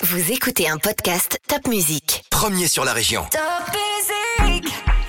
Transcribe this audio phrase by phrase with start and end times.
[0.00, 2.24] Vous écoutez un podcast Top Music.
[2.30, 3.22] Premier sur la région.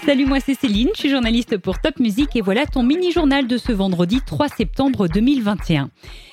[0.04, 3.58] Salut, moi c'est Céline, je suis journaliste pour Top Music et voilà ton mini-journal de
[3.60, 5.92] ce vendredi 3 septembre 2021.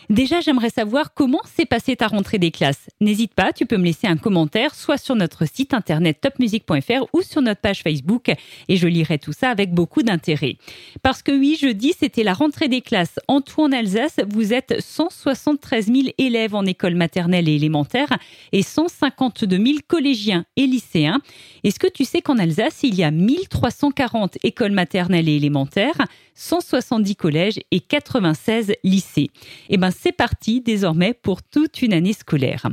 [0.08, 2.88] Déjà, j'aimerais savoir comment s'est passée ta rentrée des classes.
[3.00, 7.22] N'hésite pas, tu peux me laisser un commentaire soit sur notre site internet topmusic.fr ou
[7.22, 8.30] sur notre page Facebook
[8.68, 10.58] et je lirai tout ça avec beaucoup d'intérêt.
[11.02, 13.18] Parce que oui, jeudi, c'était la rentrée des classes.
[13.26, 18.08] En tout en Alsace, vous êtes 173 000 élèves en école maternelle et élémentaire
[18.52, 21.20] et 152 000 collégiens et lycéens.
[21.64, 26.00] Est-ce que tu sais qu'en Alsace, il y a 1340 écoles maternelles et élémentaires,
[26.34, 29.30] 170 collèges et 96 lycées?
[29.68, 32.68] Eh ben, c'est parti désormais pour toute une année scolaire.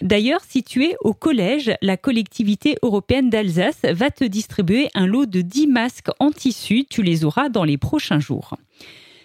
[0.00, 5.26] D'ailleurs, si tu es au collège, la collectivité européenne d'Alsace va te distribuer un lot
[5.26, 6.84] de 10 masques en tissu.
[6.88, 8.56] Tu les auras dans les prochains jours.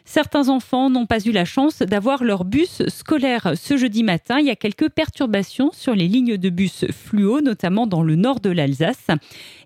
[0.08, 4.38] Certains enfants n'ont pas eu la chance d'avoir leur bus scolaire ce jeudi matin.
[4.39, 8.39] Il y a quelques perturbations sur les lignes de bus fluo, notamment dans le nord
[8.39, 9.08] de l'Alsace.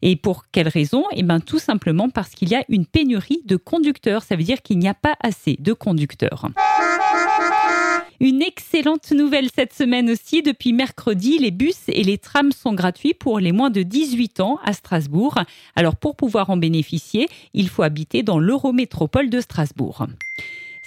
[0.01, 1.03] Et pour quelle raison?
[1.11, 4.23] Eh bien, tout simplement parce qu'il y a une pénurie de conducteurs.
[4.23, 6.47] Ça veut dire qu'il n'y a pas assez de conducteurs.
[8.21, 10.41] Une excellente nouvelle cette semaine aussi.
[10.41, 14.59] Depuis mercredi, les bus et les trams sont gratuits pour les moins de 18 ans
[14.65, 15.39] à Strasbourg.
[15.77, 20.05] Alors pour pouvoir en bénéficier, il faut habiter dans l'Eurométropole de Strasbourg.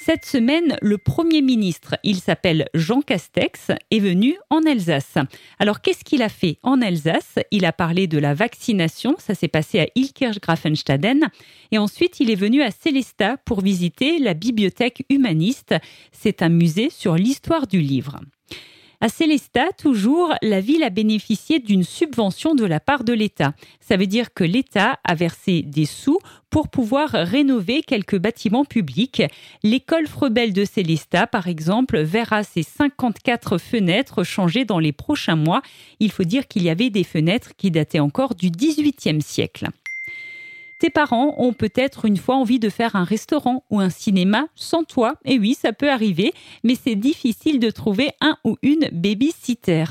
[0.04, 5.14] Cette semaine, le Premier ministre, il s'appelle Jean Castex, est venu en Alsace.
[5.60, 7.38] Alors qu'est-ce qu'il a fait en Alsace?
[7.52, 11.28] Il a parlé de la vaccination, ça s'est passé à Ilkirch-Grafenstaden,
[11.70, 15.76] et ensuite il est venu à Célestat pour visiter la bibliothèque humaniste.
[16.10, 18.18] C'est un musée sur l'histoire du livre.
[19.04, 23.52] À Célestat, toujours, la ville a bénéficié d'une subvention de la part de l'État.
[23.80, 29.24] Ça veut dire que l'État a versé des sous pour pouvoir rénover quelques bâtiments publics.
[29.64, 35.62] L'école Frebelle de Célestat, par exemple, verra ses 54 fenêtres changer dans les prochains mois.
[35.98, 39.66] Il faut dire qu'il y avait des fenêtres qui dataient encore du XVIIIe siècle.
[40.82, 44.82] Tes parents ont peut-être une fois envie de faire un restaurant ou un cinéma sans
[44.82, 45.14] toi.
[45.24, 46.34] Et oui, ça peut arriver,
[46.64, 49.84] mais c'est difficile de trouver un ou une babysitter.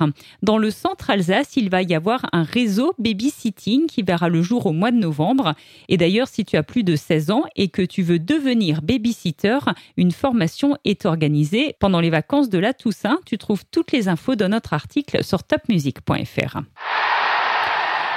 [0.43, 4.65] Dans le centre Alsace, il va y avoir un réseau babysitting qui verra le jour
[4.65, 5.53] au mois de novembre.
[5.87, 9.59] Et d'ailleurs, si tu as plus de 16 ans et que tu veux devenir babysitter,
[9.95, 13.17] une formation est organisée pendant les vacances de la Toussaint.
[13.25, 16.59] Tu trouves toutes les infos dans notre article sur topmusic.fr.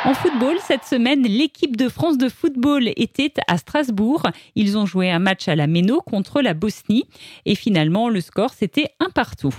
[0.07, 4.27] En football, cette semaine, l'équipe de France de football était à Strasbourg.
[4.55, 7.05] Ils ont joué un match à la Méno contre la Bosnie
[7.47, 9.51] et finalement, le score, c'était un partout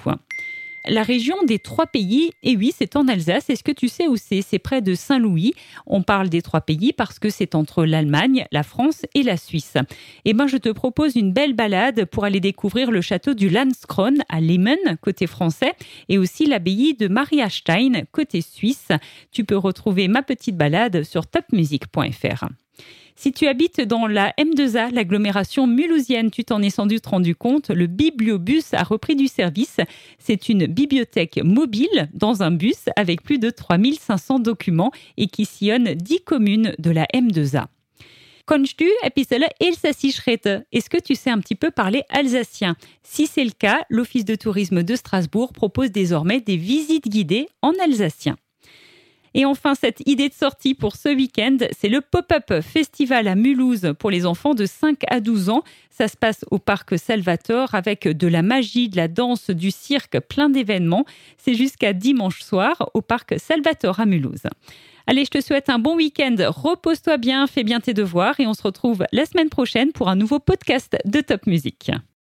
[0.87, 3.49] la région des trois pays, et oui, c'est en Alsace.
[3.49, 4.41] Est-ce que tu sais où c'est?
[4.41, 5.53] C'est près de Saint-Louis.
[5.85, 9.77] On parle des trois pays parce que c'est entre l'Allemagne, la France et la Suisse.
[10.25, 14.15] Eh ben, je te propose une belle balade pour aller découvrir le château du Landskron
[14.29, 15.73] à Lemmen, côté français,
[16.09, 18.89] et aussi l'abbaye de Mariastein, côté suisse.
[19.31, 22.45] Tu peux retrouver ma petite balade sur topmusic.fr.
[23.17, 27.69] Si tu habites dans la M2A, l'agglomération mulhousienne, tu t'en es sans doute rendu compte,
[27.69, 29.77] le Bibliobus a repris du service.
[30.19, 35.93] C'est une bibliothèque mobile dans un bus avec plus de 3500 documents et qui sillonne
[35.93, 37.67] 10 communes de la M2A.
[38.47, 42.75] Kannst du Est-ce que tu sais un petit peu parler alsacien?
[43.01, 47.71] Si c'est le cas, l'Office de tourisme de Strasbourg propose désormais des visites guidées en
[47.83, 48.35] alsacien.
[49.37, 53.93] Et enfin, cette idée de sortie pour ce week-end, c'est le Pop-up Festival à Mulhouse
[53.99, 55.61] pour les enfants de 5 à 12 ans.
[55.89, 60.21] Ça se passe au parc Salvatore avec de la magie, de la danse, du cirque,
[60.21, 61.03] plein d'événements.
[61.37, 64.43] C'est jusqu'à dimanche soir au parc Salvatore à Mulhouse.
[65.05, 66.37] Allez, je te souhaite un bon week-end.
[66.39, 70.15] Repose-toi bien, fais bien tes devoirs et on se retrouve la semaine prochaine pour un
[70.15, 71.91] nouveau podcast de Top Music.